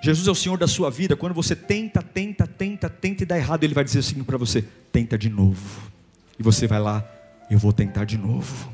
[0.02, 1.16] Jesus é o Senhor da sua vida.
[1.16, 4.62] Quando você tenta, tenta, tenta, tenta e dá errado, Ele vai dizer assim para você:
[4.92, 5.90] tenta de novo.
[6.38, 7.06] E você vai lá,
[7.50, 8.70] eu vou tentar de novo.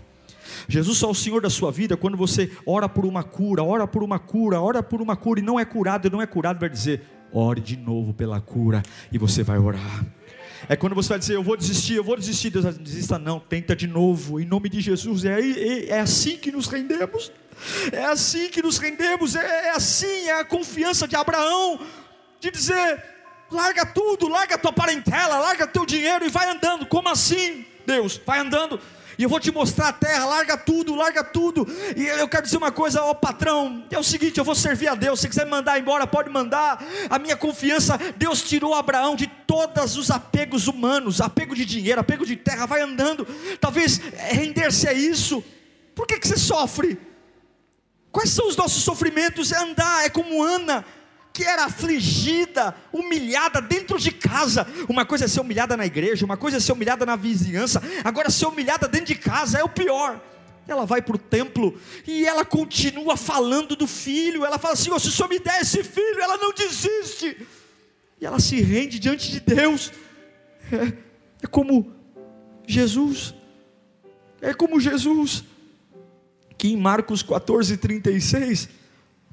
[0.68, 3.88] Jesus só é o Senhor da sua vida quando você ora por uma cura, ora
[3.88, 6.70] por uma cura, ora por uma cura e não é curado, não é curado, vai
[6.70, 10.06] dizer: ore de novo pela cura e você vai orar.
[10.68, 12.50] É quando você vai dizer, eu vou desistir, eu vou desistir.
[12.50, 15.24] Deus vai desista, não, tenta de novo, em nome de Jesus.
[15.24, 17.32] É, é, é assim que nos rendemos.
[17.92, 21.80] É assim que nos rendemos, é, é assim, é a confiança de Abraão,
[22.40, 23.04] de dizer:
[23.52, 26.86] larga tudo, larga tua parentela, larga teu dinheiro e vai andando.
[26.86, 28.20] Como assim, Deus?
[28.26, 28.80] Vai andando.
[29.20, 31.68] E eu vou te mostrar a terra, larga tudo, larga tudo.
[31.98, 34.96] E eu quero dizer uma coisa, ó patrão, é o seguinte, eu vou servir a
[34.96, 35.20] Deus.
[35.20, 36.82] Se quiser me mandar embora, pode mandar.
[37.10, 42.26] A minha confiança, Deus tirou Abraão de todos os apegos humanos, apego de dinheiro, apego
[42.26, 43.28] de terra, vai andando.
[43.60, 45.44] Talvez é, render-se a isso.
[45.94, 46.98] Por que, que você sofre?
[48.14, 49.52] Quais são os nossos sofrimentos?
[49.52, 50.86] É andar, é como Ana,
[51.40, 54.68] que era afligida, humilhada dentro de casa.
[54.90, 58.30] Uma coisa é ser humilhada na igreja, uma coisa é ser humilhada na vizinhança, agora
[58.30, 60.20] ser humilhada dentro de casa é o pior.
[60.68, 64.44] Ela vai para o templo e ela continua falando do filho.
[64.44, 67.48] Ela fala assim: oh, se o senhor me der esse filho, ela não desiste.
[68.20, 69.94] E ela se rende diante de Deus.
[70.70, 70.94] É,
[71.44, 71.96] é como
[72.68, 73.34] Jesus.
[74.42, 75.46] É como Jesus
[76.58, 78.68] que em Marcos 14, 36,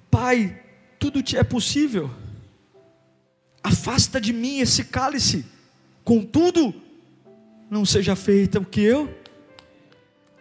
[0.08, 0.62] Pai,
[1.06, 2.10] tudo te é possível,
[3.62, 5.46] afasta de mim esse cálice,
[6.02, 6.74] contudo,
[7.70, 9.04] não seja feita o que eu,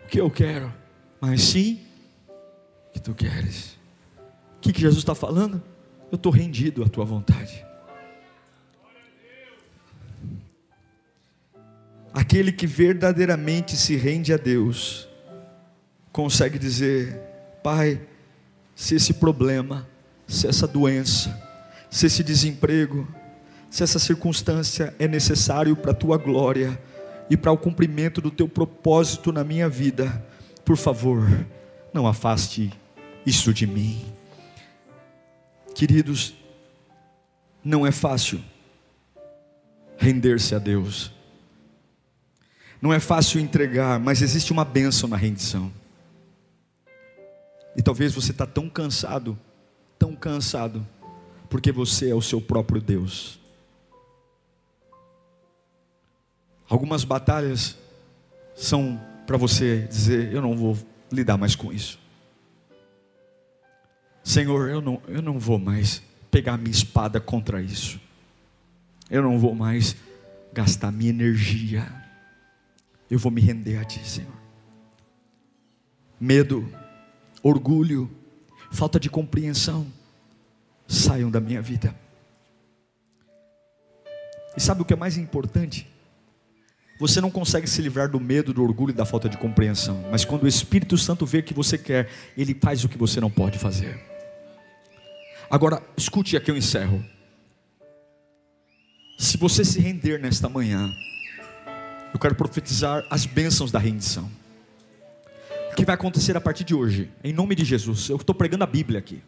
[0.03, 0.73] o que eu quero,
[1.21, 1.81] mas sim
[2.27, 3.77] o que tu queres.
[4.57, 5.61] O que, que Jesus está falando?
[6.11, 7.63] Eu estou rendido à tua vontade.
[12.11, 15.07] Aquele que verdadeiramente se rende a Deus,
[16.11, 17.21] consegue dizer:
[17.61, 18.01] Pai,
[18.75, 19.87] se esse problema,
[20.27, 21.41] se essa doença,
[21.89, 23.07] se esse desemprego,
[23.69, 26.79] se essa circunstância é necessário para a tua glória
[27.29, 30.25] e para o cumprimento do teu propósito na minha vida,
[30.63, 31.27] por favor,
[31.93, 32.71] não afaste
[33.25, 34.05] isso de mim.
[35.73, 36.33] Queridos,
[37.63, 38.41] não é fácil
[39.97, 41.11] render-se a Deus.
[42.81, 45.71] Não é fácil entregar, mas existe uma bênção na rendição.
[47.75, 49.37] E talvez você está tão cansado,
[49.97, 50.85] tão cansado,
[51.49, 53.39] porque você é o seu próprio Deus.
[56.67, 57.77] Algumas batalhas
[58.55, 60.77] são para você dizer: Eu não vou
[61.11, 61.99] lidar mais com isso.
[64.23, 68.01] Senhor, eu não, eu não vou mais pegar minha espada contra isso.
[69.09, 69.95] Eu não vou mais
[70.51, 71.85] gastar minha energia.
[73.09, 74.33] Eu vou me render a Ti, Senhor.
[76.19, 76.67] Medo,
[77.43, 78.09] orgulho,
[78.75, 79.87] falta de compreensão,
[80.87, 81.95] saiam da minha vida.
[84.55, 85.87] E sabe o que é mais importante?
[86.99, 90.23] Você não consegue se livrar do medo, do orgulho e da falta de compreensão, mas
[90.23, 93.57] quando o Espírito Santo vê que você quer, ele faz o que você não pode
[93.57, 93.99] fazer.
[95.49, 97.03] Agora, escute aqui eu encerro.
[99.17, 100.93] Se você se render nesta manhã,
[102.13, 104.29] eu quero profetizar as bênçãos da rendição.
[105.75, 108.09] Que vai acontecer a partir de hoje, em nome de Jesus.
[108.09, 109.21] Eu estou pregando a Bíblia aqui.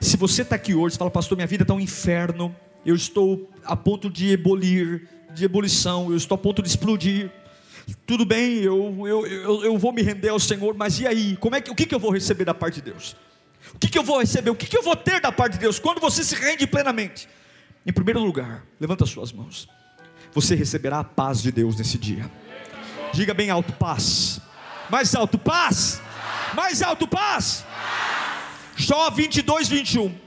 [0.00, 3.50] Se você está aqui hoje e fala, pastor, minha vida está um inferno, eu estou
[3.64, 7.30] a ponto de ebolir, de ebulição, eu estou a ponto de explodir.
[8.06, 11.36] Tudo bem, eu, eu, eu, eu vou me render ao Senhor, mas e aí?
[11.36, 13.16] Como é que, o que, que eu vou receber da parte de Deus?
[13.74, 14.50] O que, que eu vou receber?
[14.50, 15.78] O que, que eu vou ter da parte de Deus?
[15.78, 17.28] Quando você se rende plenamente.
[17.86, 19.68] Em primeiro lugar, levanta as suas mãos.
[20.32, 22.30] Você receberá a paz de Deus nesse dia.
[23.12, 24.40] Diga bem alto: paz.
[24.90, 26.00] Mais alto: paz.
[26.54, 27.64] Mais alto: paz.
[28.76, 30.18] Jó 22, 21.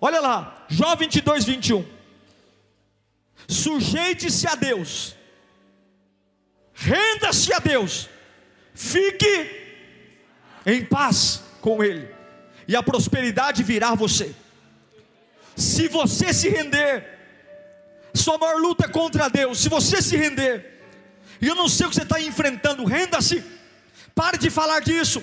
[0.00, 1.84] Olha lá, Jó 22, 21.
[3.48, 5.14] Sujeite-se a Deus,
[6.72, 8.08] renda-se a Deus,
[8.74, 9.50] fique
[10.64, 12.08] em paz com Ele,
[12.66, 14.34] e a prosperidade virá a você.
[15.56, 17.06] Se você se render,
[18.14, 19.58] sua maior luta é contra Deus.
[19.58, 20.82] Se você se render,
[21.40, 23.44] e eu não sei o que você está enfrentando, renda-se,
[24.14, 25.22] pare de falar disso.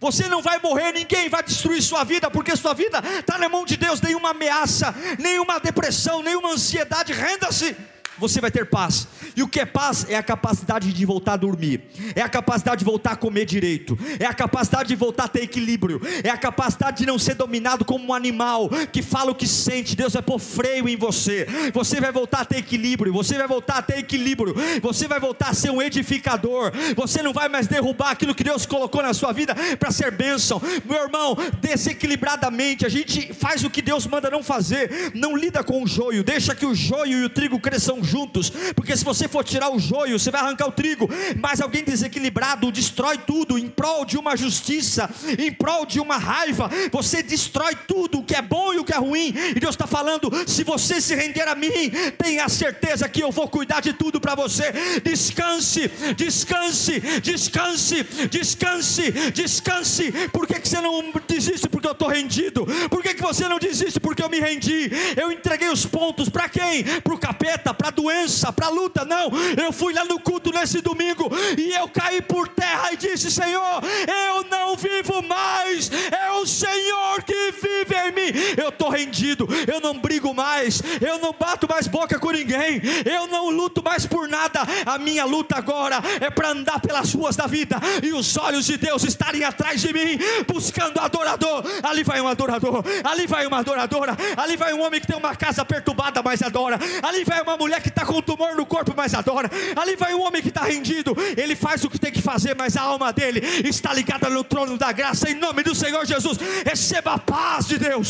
[0.00, 3.64] Você não vai morrer, ninguém vai destruir sua vida, porque sua vida está na mão
[3.64, 4.00] de Deus.
[4.00, 7.76] Nenhuma ameaça, nenhuma depressão, nenhuma ansiedade, renda-se
[8.18, 9.06] você vai ter paz.
[9.36, 10.06] E o que é paz?
[10.08, 11.82] É a capacidade de voltar a dormir,
[12.14, 15.42] é a capacidade de voltar a comer direito, é a capacidade de voltar a ter
[15.42, 19.46] equilíbrio, é a capacidade de não ser dominado como um animal que fala o que
[19.46, 19.96] sente.
[19.96, 21.46] Deus vai pôr freio em você.
[21.72, 25.48] Você vai voltar a ter equilíbrio, você vai voltar a ter equilíbrio, você vai voltar
[25.48, 26.72] a ser um edificador.
[26.96, 30.60] Você não vai mais derrubar aquilo que Deus colocou na sua vida para ser bênção.
[30.84, 35.82] Meu irmão, desequilibradamente, a gente faz o que Deus manda não fazer, não lida com
[35.82, 39.44] o joio, deixa que o joio e o trigo cresçam juntos porque se você for
[39.44, 41.08] tirar o joio, você vai arrancar o trigo,
[41.40, 46.70] mas alguém desequilibrado destrói tudo em prol de uma justiça, em prol de uma raiva,
[46.90, 49.86] você destrói tudo o que é bom e o que é ruim, e Deus está
[49.86, 54.20] falando: se você se render a mim, tenha certeza que eu vou cuidar de tudo
[54.20, 54.72] para você.
[55.02, 60.12] Descanse, descanse, descanse, descanse, descanse.
[60.32, 61.68] Por que, que você não desiste?
[61.68, 62.66] Porque eu estou rendido.
[62.88, 64.00] Por que, que você não desiste?
[64.00, 64.90] Porque eu me rendi.
[65.16, 66.84] Eu entreguei os pontos para quem?
[67.02, 69.30] Para o capeta, para a doença, para a luta, não.
[69.62, 73.82] Eu fui lá no culto nesse domingo e eu caí por terra e disse: Senhor,
[74.26, 78.30] eu não vivo mais, é o Senhor que vive mim.
[78.56, 83.26] Eu estou rendido, eu não brigo mais, eu não bato mais boca com ninguém, eu
[83.26, 84.60] não luto mais por nada.
[84.86, 88.76] A minha luta agora é para andar pelas ruas da vida e os olhos de
[88.76, 91.64] Deus estarem atrás de mim, buscando adorador.
[91.82, 95.34] Ali vai um adorador, ali vai uma adoradora, ali vai um homem que tem uma
[95.34, 99.14] casa perturbada, mas adora, ali vai uma mulher que está com tumor no corpo, mas
[99.14, 99.50] adora.
[99.76, 102.76] Ali vai um homem que está rendido, ele faz o que tem que fazer, mas
[102.76, 105.30] a alma dele está ligada no trono da graça.
[105.30, 108.01] Em nome do Senhor Jesus, receba a paz de Deus.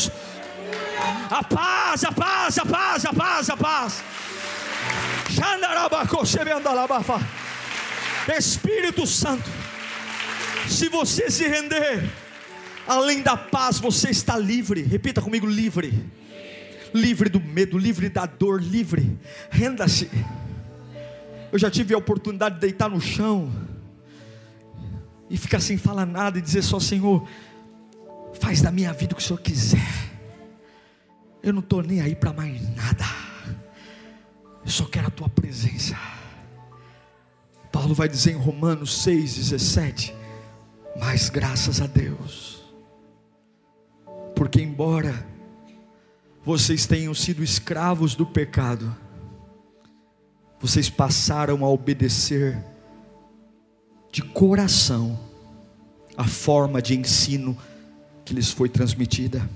[1.31, 4.03] A paz, a paz, a paz, a paz, a paz.
[8.39, 9.51] Espírito Santo,
[10.69, 12.09] se você se render,
[12.87, 14.83] além da paz, você está livre.
[14.83, 16.11] Repita comigo: livre
[16.95, 19.19] livre do medo, livre da dor, livre.
[19.51, 20.11] Renda-se.
[21.51, 23.53] Eu já tive a oportunidade de deitar no chão
[25.29, 27.27] e ficar sem falar nada e dizer só: Senhor,
[28.43, 30.11] faz da minha vida o que o Senhor quiser.
[31.41, 33.05] Eu não estou nem aí para mais nada.
[34.65, 35.97] Eu só quero a tua presença.
[37.71, 40.13] Paulo vai dizer em Romanos 6,17:
[40.99, 42.65] Mas graças a Deus,
[44.35, 45.25] porque embora
[46.45, 48.93] vocês tenham sido escravos do pecado,
[50.59, 52.61] vocês passaram a obedecer
[54.11, 55.17] de coração
[56.17, 57.57] a forma de ensino
[58.25, 59.49] que lhes foi transmitida.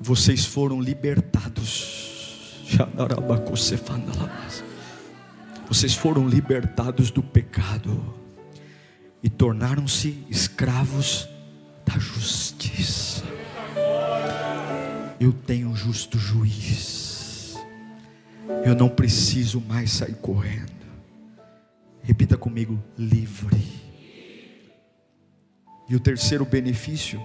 [0.00, 2.04] vocês foram libertados.
[5.68, 8.14] Vocês foram libertados do pecado
[9.22, 11.28] e tornaram-se escravos
[11.84, 13.24] da justiça.
[15.18, 17.56] Eu tenho um justo juiz.
[18.64, 20.72] Eu não preciso mais sair correndo.
[22.02, 23.85] Repita comigo: livre.
[25.88, 27.20] E o terceiro benefício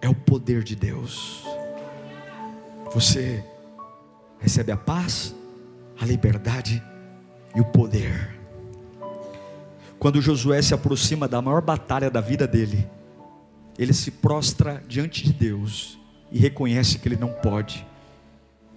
[0.00, 1.44] é o poder de Deus.
[2.92, 3.44] Você
[4.38, 5.34] recebe a paz,
[6.00, 6.82] a liberdade
[7.54, 8.38] e o poder.
[9.98, 12.86] Quando Josué se aproxima da maior batalha da vida dele,
[13.78, 15.98] ele se prostra diante de Deus
[16.30, 17.86] e reconhece que ele não pode.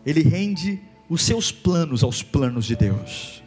[0.06, 0.80] Ele rende
[1.10, 3.44] os seus planos aos planos de Deus.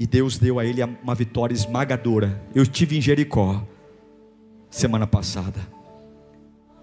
[0.00, 2.42] E Deus deu a ele uma vitória esmagadora.
[2.54, 3.62] Eu estive em Jericó
[4.70, 5.60] semana passada.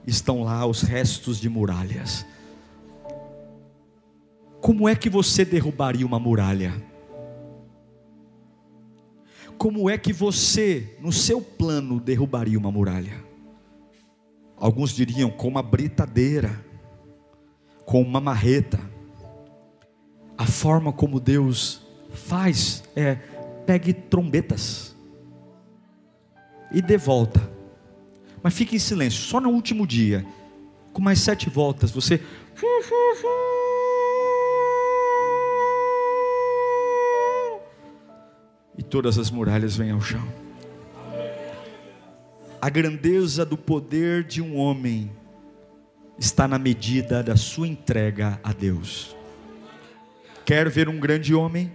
[0.06, 2.24] Estão lá os restos de muralhas.
[4.62, 6.76] Como é que você derrubaria uma muralha?
[9.58, 13.26] Como é que você, no seu plano, derrubaria uma muralha?
[14.56, 16.64] Alguns diriam com uma britadeira,
[17.84, 18.80] com uma marreta.
[20.38, 21.87] A forma como Deus
[22.18, 23.16] faz é
[23.66, 24.96] pegue trombetas
[26.72, 27.42] e dê volta.
[28.42, 30.26] Mas fique em silêncio, só no último dia,
[30.94, 32.22] com mais sete voltas, você
[38.78, 40.26] e todas as muralhas vêm ao chão.
[42.62, 45.12] A grandeza do poder de um homem
[46.18, 49.16] está na medida da sua entrega a Deus.
[50.46, 51.72] Quer ver um grande homem?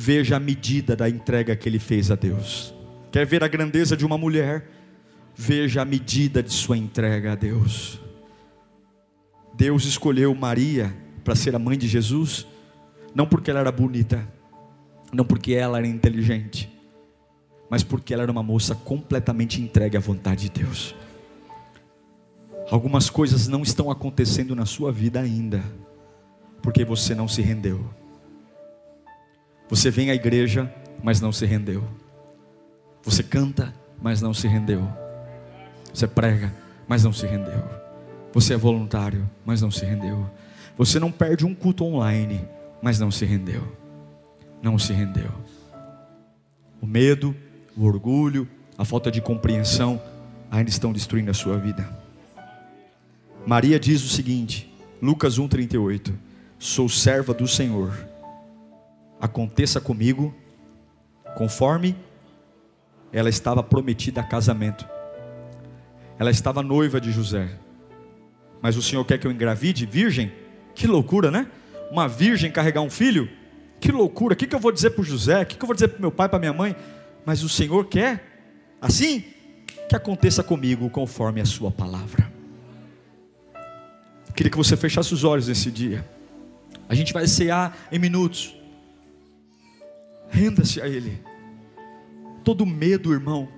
[0.00, 2.72] Veja a medida da entrega que ele fez a Deus.
[3.10, 4.70] Quer ver a grandeza de uma mulher?
[5.34, 8.00] Veja a medida de sua entrega a Deus.
[9.56, 12.46] Deus escolheu Maria para ser a mãe de Jesus,
[13.12, 14.24] não porque ela era bonita,
[15.12, 16.72] não porque ela era inteligente,
[17.68, 20.94] mas porque ela era uma moça completamente entregue à vontade de Deus.
[22.70, 25.60] Algumas coisas não estão acontecendo na sua vida ainda,
[26.62, 27.84] porque você não se rendeu.
[29.68, 31.84] Você vem à igreja, mas não se rendeu.
[33.02, 34.86] Você canta, mas não se rendeu.
[35.92, 36.52] Você prega,
[36.86, 37.64] mas não se rendeu.
[38.32, 40.28] Você é voluntário, mas não se rendeu.
[40.76, 42.46] Você não perde um culto online,
[42.82, 43.78] mas não se rendeu
[44.62, 45.30] não se rendeu.
[46.80, 47.34] O medo,
[47.76, 50.00] o orgulho, a falta de compreensão
[50.50, 51.88] ainda estão destruindo a sua vida.
[53.46, 56.12] Maria diz o seguinte, Lucas 1:38:
[56.58, 58.07] Sou serva do Senhor.
[59.20, 60.34] Aconteça comigo
[61.36, 61.96] conforme
[63.12, 64.88] ela estava prometida a casamento.
[66.18, 67.48] Ela estava noiva de José.
[68.60, 70.32] Mas o Senhor quer que eu engravide virgem?
[70.74, 71.46] Que loucura, né?
[71.90, 73.28] Uma virgem carregar um filho?
[73.80, 75.42] Que loucura, o que, que eu vou dizer para José?
[75.42, 76.74] O que, que eu vou dizer para meu pai, para minha mãe?
[77.24, 79.24] Mas o Senhor quer, assim,
[79.88, 82.30] que aconteça comigo conforme a Sua palavra.
[84.34, 86.08] Queria que você fechasse os olhos nesse dia.
[86.88, 88.57] A gente vai cear em minutos.
[90.28, 91.22] Renda-se a Ele.
[92.44, 93.48] Todo medo, irmão.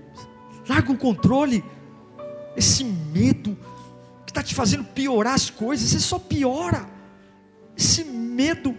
[0.68, 1.64] Larga o controle.
[2.56, 3.56] Esse medo
[4.24, 6.88] que está te fazendo piorar as coisas, você só piora.
[7.76, 8.76] Esse medo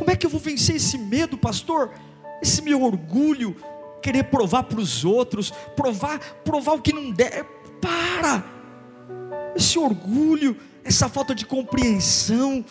[0.00, 1.92] como é que eu vou vencer esse medo, pastor?
[2.40, 3.54] Esse meu orgulho,
[4.02, 7.44] querer provar para os outros, provar, provar o que não der.
[7.82, 8.42] Para!
[9.54, 12.64] Esse orgulho, essa falta de compreensão,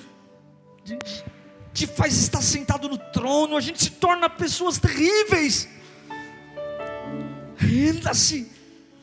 [1.80, 5.70] te faz estar sentado no trono, a gente se torna pessoas terríveis.
[7.56, 8.52] Renda-se,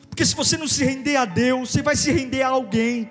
[0.07, 3.09] porque se você não se render a Deus, você vai se render a alguém.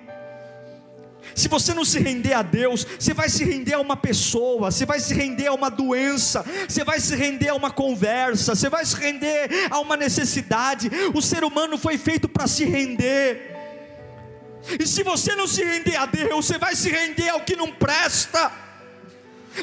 [1.35, 4.85] Se você não se render a Deus, você vai se render a uma pessoa, você
[4.85, 8.85] vai se render a uma doença, você vai se render a uma conversa, você vai
[8.85, 10.89] se render a uma necessidade.
[11.13, 13.53] O ser humano foi feito para se render.
[14.79, 17.69] E se você não se render a Deus, você vai se render ao que não
[17.69, 18.66] presta.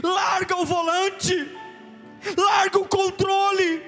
[0.02, 1.56] Larga o volante,
[2.36, 3.82] larga o controle,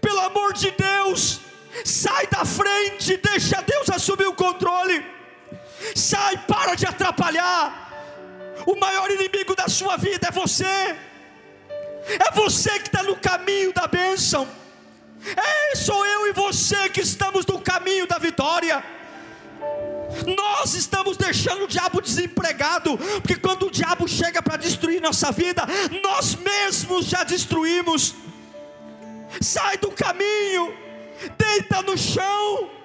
[0.00, 1.40] pelo amor de Deus,
[1.84, 5.04] sai da frente, deixa Deus assumir o controle.
[5.94, 7.88] Sai, para de atrapalhar.
[8.66, 10.64] O maior inimigo da sua vida é você.
[10.64, 14.46] É você que está no caminho da bênção.
[15.36, 18.82] É, sou eu e você que estamos no caminho da vitória.
[20.26, 25.62] Nós estamos deixando o diabo desempregado, porque quando o diabo chega para destruir nossa vida,
[26.02, 28.14] nós mesmos já destruímos.
[29.40, 30.74] Sai do caminho,
[31.38, 32.79] deita no chão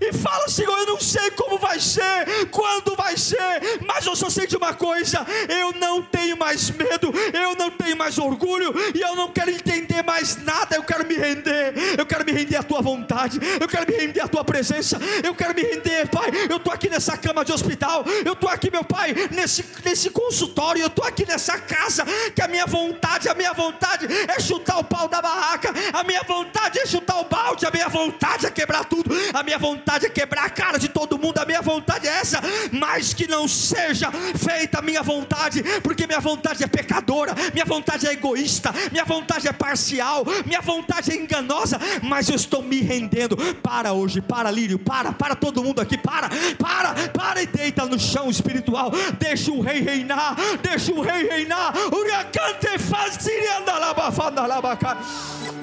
[0.00, 3.38] e fala: Senhor, eu não sei como vai ser, quando vai ser,
[3.86, 7.96] mas eu só sei de uma coisa: eu não tenho mais medo, eu não tenho
[7.96, 12.24] mais orgulho, e eu não quero entender mais nada, eu quero me render, eu quero
[12.24, 15.62] me render à tua vontade, eu quero me render à tua presença, eu quero me
[15.62, 16.30] render, Pai.
[16.48, 20.82] Eu estou aqui nessa cama de hospital, eu estou aqui, meu Pai, nesse, nesse consultório,
[20.82, 24.84] eu estou aqui nessa casa, que a minha vontade, a minha vontade é chutar o
[24.84, 28.84] pau da barraca, a minha vontade é chutar o balde, a minha vontade é quebrar
[28.84, 32.10] tudo, a minha vontade é quebrar a cara de todo mundo, a minha vontade é
[32.10, 32.40] essa,
[32.72, 38.06] mas que não seja feita a minha vontade, porque minha vontade é pecadora, minha vontade
[38.06, 43.36] é egoísta, minha vontade é parcial, minha vontade é enganosa, mas eu estou me rendendo.
[43.62, 47.98] Para hoje, para Lírio, para, para todo mundo aqui, para, para, para e deita no
[47.98, 51.72] chão espiritual, deixa o rei reinar, deixa o rei reinar.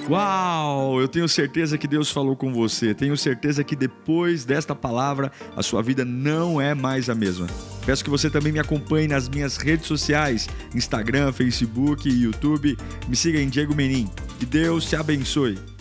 [0.10, 2.94] Uau, eu tenho certeza que Deus falou com você.
[2.94, 3.76] Tenho certeza que
[4.06, 7.48] depois desta palavra a sua vida não é mais a mesma.
[7.88, 12.78] Peço que você também me acompanhe nas minhas redes sociais: Instagram, Facebook e YouTube.
[13.08, 14.08] Me siga em Diego Menin.
[14.38, 15.75] Que Deus te abençoe.